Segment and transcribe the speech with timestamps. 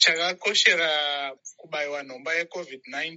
[0.00, 0.90] chakakoshera
[1.56, 3.16] kubayiwa nhomba yecovid-19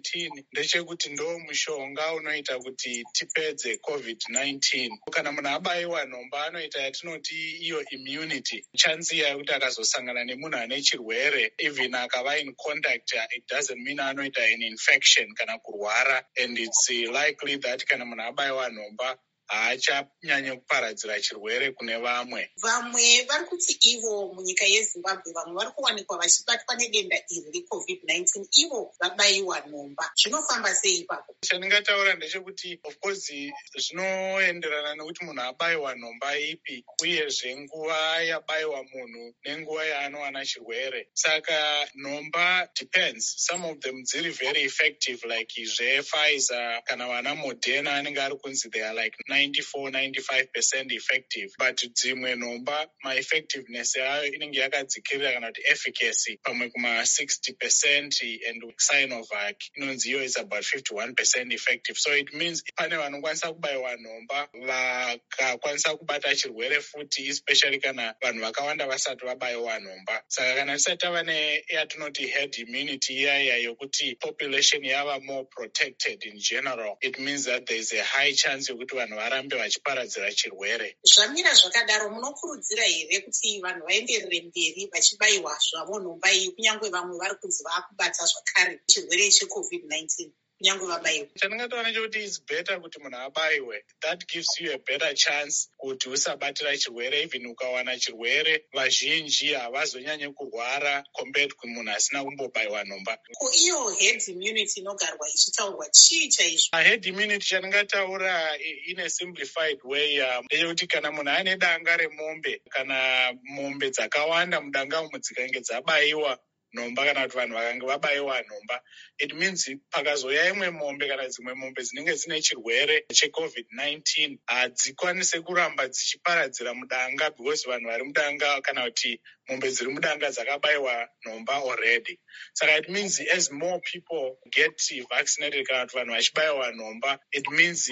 [0.52, 7.36] ndechekuti ndo mushonga unoita kuti tipedze covid-19 kana munhu abayiwa nhomba anoita yatinoti
[7.66, 8.66] iyo immunity.
[8.76, 11.54] Chansi iya yekuti akazosangana nemunhu ane chirwere.
[11.58, 16.22] Even akava in contact it doesn't mean anoita an infection kana kurwara.
[16.38, 19.18] And its likely that kana munhu abayiwa nhomba
[19.54, 22.52] haachanyanye kuparadzira chirwere kune vamwe.
[22.58, 29.60] Vamwe vari kuti ivo munyika yezimbabwe vamwe vari kuwanikwa vachibatwa nedenda iri recovid-19 ivo vabayiwa
[29.68, 30.12] nhomba.
[30.16, 31.36] Zvinofamba sei ipapo?
[31.42, 33.32] Chandingataura ndechekuti of course
[33.76, 41.10] zvinoenderana nekuti munhu abayiwa nhomba ipi uyezve nguva yabayiwa munhu nenguva yaanowana chirwere.
[41.14, 43.36] Saka nhomba depends.
[43.38, 48.82] Some of them dziri very effective like zvepfizer kana vana moderna anenge ari kunzi they
[48.82, 49.16] are like
[49.48, 56.68] 94 95 percent effective but dzimwe nhomba maeffectiveness yayo inenge yakadzikirira kana kuti efficacy pamwe
[56.68, 61.98] kuma60 percent and sinovac inonzi iyo is about 51 percent effective.
[61.98, 68.88] So it means pane vanokwanisa kubayiwa nhomba vakakwanisa kubata chirwere futi especially kana vanhu vakawanda
[68.88, 70.24] vasati vabayiwa nhomba.
[70.28, 76.98] Saka kana tisati tava neyatinoti head immunity iyaiya yokuti population yava more protected in general
[77.02, 80.88] it means that there is a high chance yokuti vanhu varambe vachiparadzira chirwere.
[81.12, 87.36] Zvamira zvakadaro munokurudzira here kuti vanhu vaenderere mberi vachibayiwa zvavo nhomba iyi kunyange vamwe vari
[87.40, 94.26] kunzi vaakubata zvakare chirwere checovid-19 kunyange vabayiwa chandingatova nechekuti its better kuti munhu abayiwe that
[94.28, 98.64] gives you a better chance kuti usabatira chirwere even ukawana chirwere.
[98.74, 103.18] Vazhinji havazonyanye kurwara compared kumunhu asina kumbobayiwa nhomba
[103.54, 106.78] iyo head immunity inogarwa ichitaurwa chii chaizvo?
[106.78, 108.56] Head immunity chandingataura
[108.88, 115.02] in a simplified way um, ndechekuti kana munhu ane danga remombe kana mombe dzakawanda mudanga
[115.02, 116.40] umo dzikange dzabayiwa
[116.74, 118.82] nhomba kana kuti vanhu vakange vabayiwa nhomba
[119.18, 126.74] it means pakazouya imwe mombe kana dzimwe mombe dzinenge dzine chirwere checovid-19 hadzikwanise kuramba dzichiparadzira
[126.74, 132.20] mudanga because vanhu vari mudanga kana kuti mombe dziri mudanga dzakabayiwa nhomba already.
[132.54, 134.72] Saka it means as more people get
[135.10, 137.90] vaccinated kana kuti vanhu vachibayiwa nhomba it means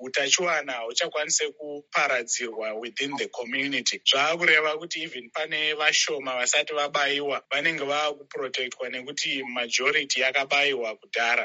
[0.00, 4.00] utachiwana hauchakwanise kuparadzirwa within the community.
[4.04, 11.40] Zvava kureva kuti even pane vashoma vasati vabayiwa vanenge vava kuprotectwa nekuti majority yakabayiwa kudhara